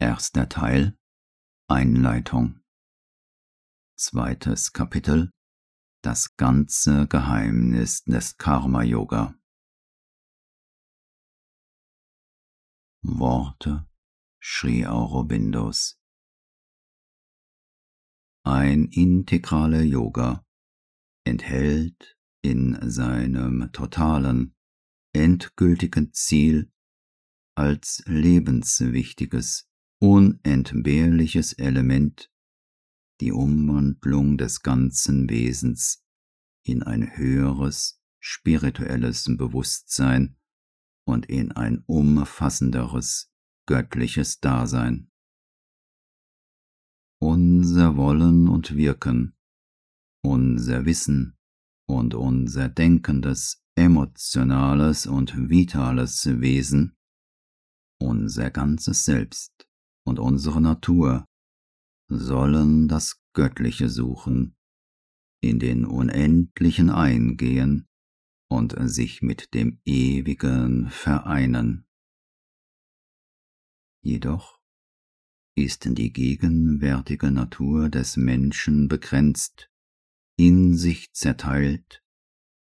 [0.00, 0.96] Erster Teil.
[1.68, 2.60] Einleitung.
[3.96, 5.32] Zweites Kapitel.
[6.04, 9.34] Das ganze Geheimnis des Karma Yoga.
[13.02, 13.88] Worte.
[14.40, 16.00] Sri Aurobindos.
[18.44, 20.46] Ein integraler Yoga
[21.24, 24.54] enthält in seinem totalen,
[25.12, 26.70] endgültigen Ziel
[27.56, 29.68] als lebenswichtiges
[30.00, 32.30] unentbehrliches Element,
[33.20, 36.04] die Umwandlung des ganzen Wesens
[36.64, 40.36] in ein höheres spirituelles Bewusstsein
[41.04, 43.32] und in ein umfassenderes
[43.66, 45.10] göttliches Dasein.
[47.20, 49.36] Unser Wollen und Wirken,
[50.22, 51.36] unser Wissen
[51.88, 56.96] und unser denkendes, emotionales und vitales Wesen,
[58.00, 59.67] unser ganzes Selbst
[60.08, 61.26] und unsere Natur
[62.08, 64.56] sollen das Göttliche suchen,
[65.40, 67.86] in den Unendlichen eingehen
[68.48, 71.86] und sich mit dem Ewigen vereinen.
[74.02, 74.58] Jedoch
[75.54, 79.70] ist die gegenwärtige Natur des Menschen begrenzt,
[80.36, 82.02] in sich zerteilt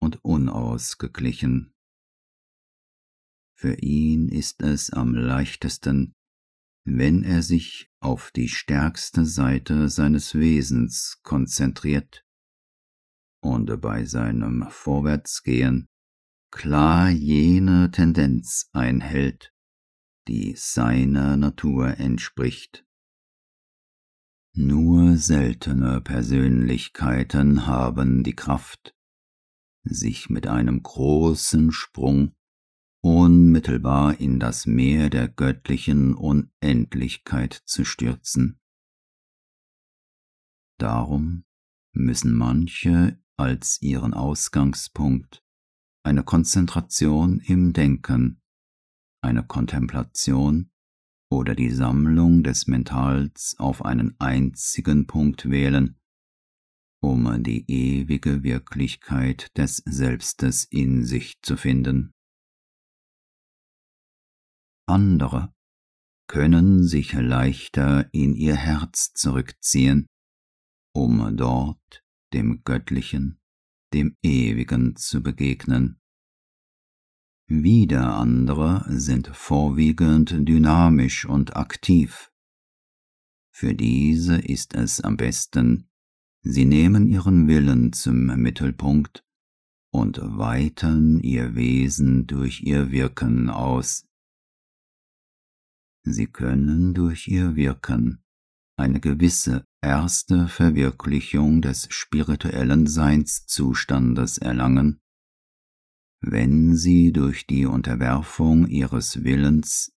[0.00, 1.72] und unausgeglichen.
[3.54, 6.14] Für ihn ist es am leichtesten,
[6.84, 12.24] wenn er sich auf die stärkste Seite seines Wesens konzentriert
[13.40, 15.88] und bei seinem Vorwärtsgehen
[16.50, 19.52] klar jene Tendenz einhält,
[20.28, 22.84] die seiner Natur entspricht.
[24.54, 28.94] Nur seltene Persönlichkeiten haben die Kraft,
[29.84, 32.34] sich mit einem großen Sprung
[33.02, 38.60] unmittelbar in das Meer der göttlichen Unendlichkeit zu stürzen.
[40.78, 41.44] Darum
[41.92, 45.44] müssen manche als ihren Ausgangspunkt
[46.04, 48.40] eine Konzentration im Denken,
[49.20, 50.70] eine Kontemplation
[51.30, 55.98] oder die Sammlung des Mentals auf einen einzigen Punkt wählen,
[57.00, 62.12] um die ewige Wirklichkeit des Selbstes in sich zu finden.
[64.86, 65.54] Andere
[66.28, 70.06] können sich leichter in ihr Herz zurückziehen,
[70.94, 73.40] um dort dem Göttlichen,
[73.92, 76.00] dem Ewigen zu begegnen.
[77.46, 82.32] Wieder andere sind vorwiegend dynamisch und aktiv.
[83.54, 85.90] Für diese ist es am besten,
[86.42, 89.22] sie nehmen ihren Willen zum Mittelpunkt
[89.92, 94.06] und weitern ihr Wesen durch ihr Wirken aus.
[96.04, 98.22] Sie können durch ihr Wirken
[98.76, 105.00] eine gewisse erste Verwirklichung des spirituellen Seinszustandes erlangen,
[106.20, 109.92] wenn sie durch die Unterwerfung ihres Willens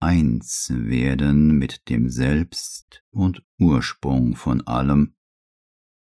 [0.00, 5.16] eins werden mit dem Selbst und Ursprung von allem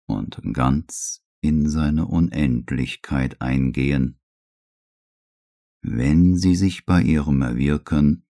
[0.07, 4.19] und ganz in seine Unendlichkeit eingehen.
[5.81, 8.24] Wenn sie sich bei ihrem Wirken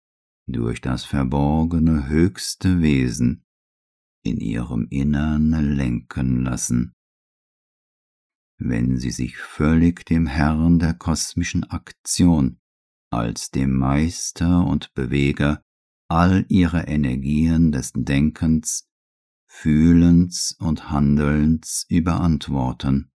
[0.46, 3.44] durch das verborgene höchste Wesen
[4.24, 6.94] in ihrem Innern lenken lassen.
[8.58, 12.60] Wenn sie sich völlig dem Herrn der kosmischen Aktion
[13.10, 15.62] als dem Meister und Beweger
[16.08, 18.88] all ihrer Energien des Denkens,
[19.48, 23.10] Fühlens und Handelns überantworten.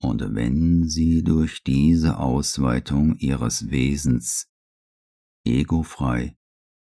[0.00, 4.50] Und wenn sie durch diese Ausweitung ihres Wesens
[5.44, 6.36] egofrei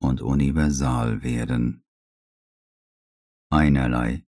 [0.00, 1.84] und universal werden.
[3.50, 4.26] Einerlei,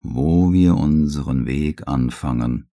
[0.00, 2.70] wo wir unseren Weg anfangen,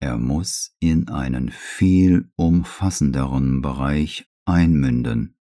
[0.00, 5.36] er muss in einen viel umfassenderen Bereich einmünden.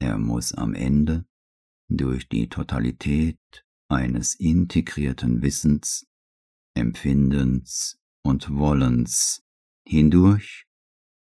[0.00, 1.26] Er muss am Ende
[1.88, 3.38] durch die Totalität
[3.88, 6.06] eines integrierten Wissens,
[6.74, 9.44] Empfindens und Wollens
[9.86, 10.66] hindurch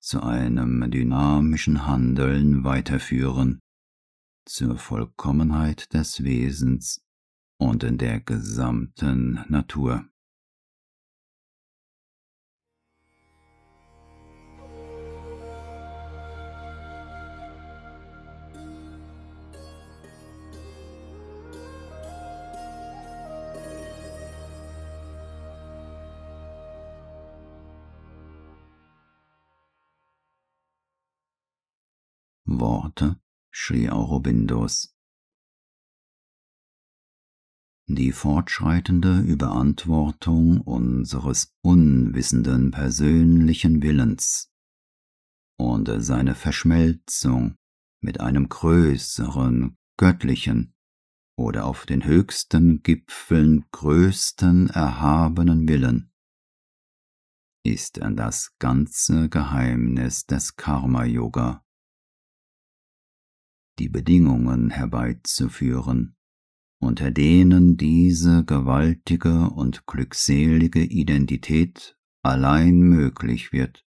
[0.00, 3.60] zu einem dynamischen Handeln weiterführen,
[4.46, 7.02] zur Vollkommenheit des Wesens
[7.58, 10.06] und in der gesamten Natur.
[32.60, 33.18] Worte
[33.52, 34.94] Sri Aurobindos.
[37.88, 44.52] Die fortschreitende Überantwortung unseres unwissenden persönlichen Willens
[45.58, 47.56] und seine Verschmelzung
[48.00, 50.74] mit einem größeren, göttlichen
[51.36, 56.12] oder auf den höchsten Gipfeln größten erhabenen Willen
[57.62, 61.64] ist das ganze Geheimnis des Karma-Yoga.
[63.80, 66.14] Die Bedingungen herbeizuführen,
[66.82, 73.86] unter denen diese gewaltige und glückselige Identität allein möglich wird,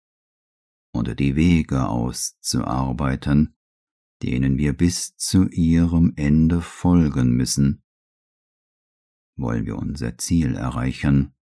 [0.95, 3.59] und die Wege auszuarbeiten,
[4.23, 7.83] denen wir bis zu ihrem Ende folgen müssen,
[9.37, 11.35] wollen wir unser Ziel erreichen,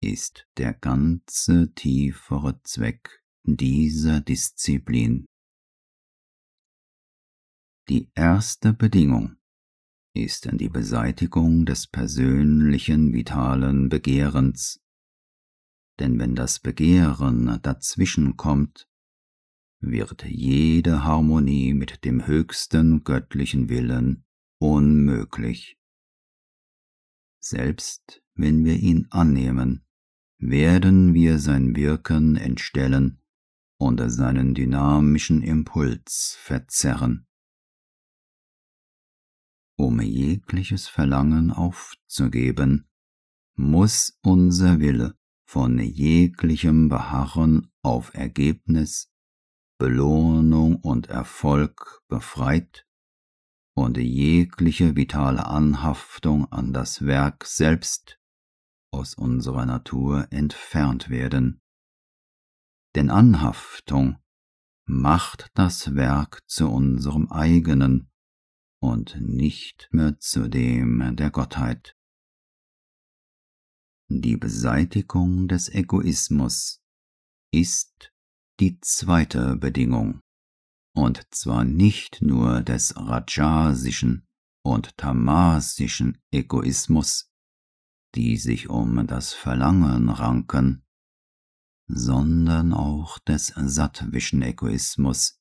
[0.00, 5.26] ist der ganze tiefere Zweck dieser Disziplin.
[7.90, 9.36] Die erste Bedingung
[10.14, 14.80] ist die Beseitigung des persönlichen vitalen Begehrens,
[15.98, 18.88] denn wenn das Begehren dazwischenkommt,
[19.80, 24.24] wird jede Harmonie mit dem höchsten göttlichen Willen
[24.58, 25.78] unmöglich.
[27.38, 29.84] Selbst wenn wir ihn annehmen,
[30.38, 33.20] werden wir sein Wirken entstellen
[33.78, 37.26] und seinen dynamischen Impuls verzerren.
[39.76, 42.88] Um jegliches Verlangen aufzugeben,
[43.56, 49.10] muss unser Wille von jeglichem Beharren auf Ergebnis,
[49.78, 52.86] Belohnung und Erfolg befreit
[53.74, 58.20] und jegliche vitale Anhaftung an das Werk selbst
[58.92, 61.60] aus unserer Natur entfernt werden.
[62.94, 64.18] Denn Anhaftung
[64.86, 68.10] macht das Werk zu unserem eigenen
[68.84, 71.96] und nicht mehr zu dem der Gottheit.
[74.10, 76.82] Die Beseitigung des Egoismus
[77.50, 78.12] ist
[78.60, 80.20] die zweite Bedingung,
[80.94, 84.26] und zwar nicht nur des rajasischen
[84.62, 87.30] und tamasischen Egoismus,
[88.14, 90.84] die sich um das Verlangen ranken,
[91.88, 95.40] sondern auch des sattwischen Egoismus,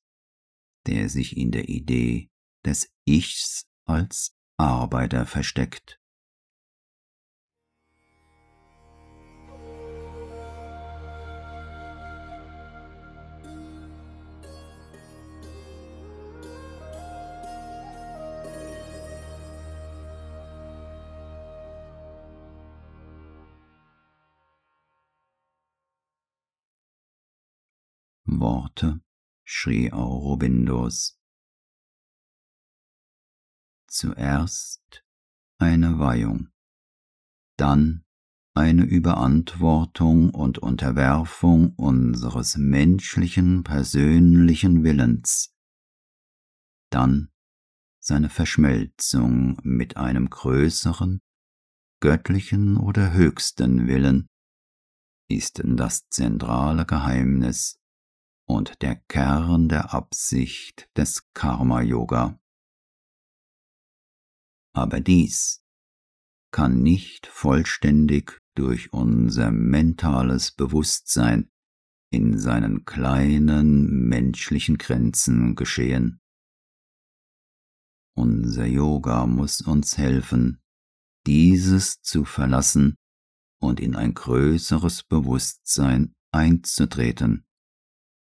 [0.88, 2.33] der sich in der Idee
[2.66, 6.00] des Ichs als Arbeiter versteckt.
[28.26, 29.02] Worte
[29.46, 31.23] Sri Aurobindos.
[33.94, 35.06] Zuerst
[35.60, 36.50] eine Weihung,
[37.60, 38.04] dann
[38.56, 45.54] eine Überantwortung und Unterwerfung unseres menschlichen persönlichen Willens,
[46.90, 47.32] dann
[48.00, 51.22] seine Verschmelzung mit einem größeren,
[52.00, 54.26] göttlichen oder höchsten Willen,
[55.30, 57.80] ist das zentrale Geheimnis
[58.50, 62.40] und der Kern der Absicht des Karma-Yoga.
[64.74, 65.64] Aber dies
[66.52, 71.50] kann nicht vollständig durch unser mentales Bewusstsein
[72.12, 76.22] in seinen kleinen menschlichen Grenzen geschehen.
[78.16, 80.62] Unser Yoga muss uns helfen,
[81.26, 82.96] dieses zu verlassen
[83.60, 87.46] und in ein größeres Bewusstsein einzutreten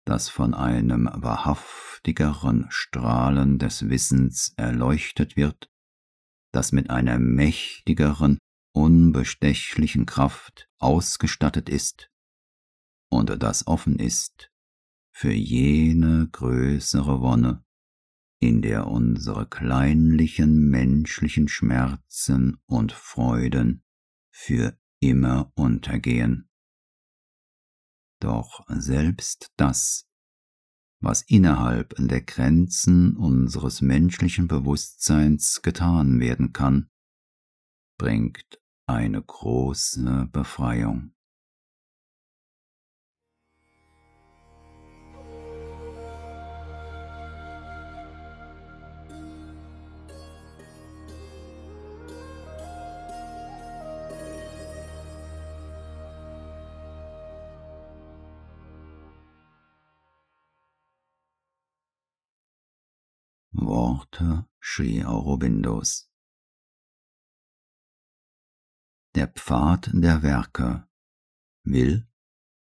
[0.04, 5.70] das von einem wahrhaftigeren Strahlen des Wissens erleuchtet wird,
[6.54, 8.38] das mit einer mächtigeren,
[8.73, 12.11] unbestechlichen Kraft ausgestattet ist
[13.14, 14.50] und das offen ist
[15.12, 17.64] für jene größere Wonne,
[18.40, 23.84] in der unsere kleinlichen menschlichen Schmerzen und Freuden
[24.32, 26.49] für immer untergehen.
[28.20, 30.08] Doch selbst das,
[31.04, 36.88] was innerhalb der Grenzen unseres menschlichen Bewusstseins getan werden kann,
[37.99, 41.13] bringt eine große Befreiung.
[63.66, 66.11] Worte Sri Aurobindos.
[69.14, 70.88] Der Pfad der Werke
[71.64, 72.06] will,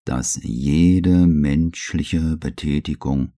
[0.04, 3.32] dass jede menschliche Betätigung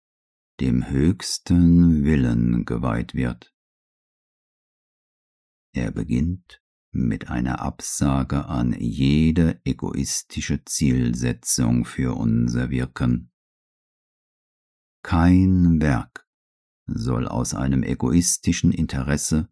[0.61, 3.55] dem höchsten Willen geweiht wird.
[5.73, 13.31] Er beginnt mit einer Absage an jede egoistische Zielsetzung für unser Wirken.
[15.03, 16.25] Kein Werk
[16.87, 19.49] soll aus einem egoistischen Interesse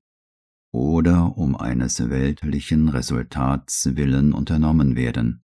[0.72, 5.44] oder um eines weltlichen Resultats willen unternommen werden.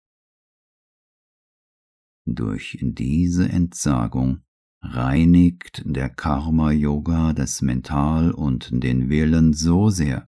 [2.25, 4.43] Durch diese Entsagung
[4.81, 10.27] reinigt der Karma-Yoga das Mental und den Willen so sehr,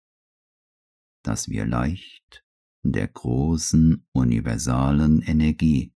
[1.24, 2.44] dass wir leicht
[2.82, 5.92] der großen universalen Energie,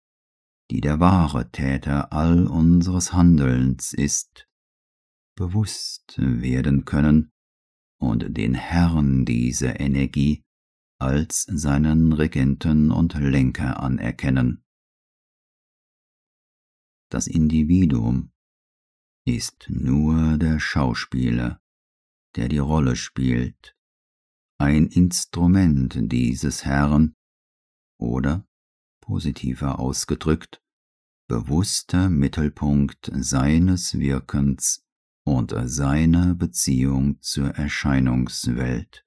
[0.70, 4.48] die der wahre Täter all unseres Handelns ist,
[5.34, 7.32] bewusst werden können
[7.98, 10.44] und den Herrn dieser Energie
[10.98, 14.64] als seinen Regenten und Lenker anerkennen.
[17.10, 18.32] Das Individuum
[19.26, 21.60] ist nur der Schauspieler,
[22.36, 23.76] der die Rolle spielt,
[24.58, 27.14] ein Instrument dieses Herrn
[27.98, 28.46] oder,
[29.00, 30.62] positiver ausgedrückt,
[31.28, 34.84] bewusster Mittelpunkt seines Wirkens
[35.24, 39.06] und seiner Beziehung zur Erscheinungswelt.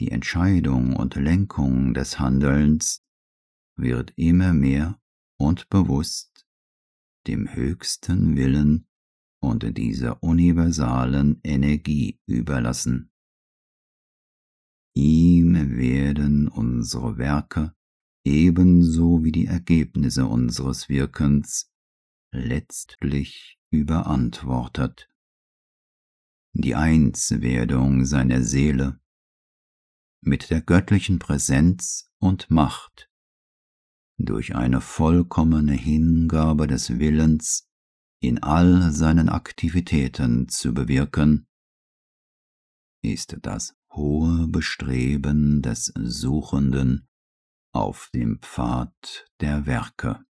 [0.00, 3.04] Die Entscheidung und Lenkung des Handelns
[3.76, 5.00] wird immer mehr
[5.38, 6.46] und bewusst
[7.26, 8.86] dem höchsten Willen
[9.40, 13.10] und dieser universalen Energie überlassen.
[14.96, 17.74] Ihm werden unsere Werke
[18.24, 21.70] ebenso wie die Ergebnisse unseres Wirkens
[22.32, 25.10] letztlich überantwortet.
[26.52, 29.00] Die Einswerdung seiner Seele
[30.20, 33.10] mit der göttlichen Präsenz und Macht
[34.16, 37.68] durch eine vollkommene Hingabe des Willens
[38.20, 41.46] in all seinen Aktivitäten zu bewirken,
[43.02, 47.08] ist das hohe Bestreben des Suchenden
[47.72, 50.24] auf dem Pfad der Werke.